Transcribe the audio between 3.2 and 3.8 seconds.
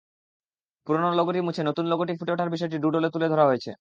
ধরা হয়েছে।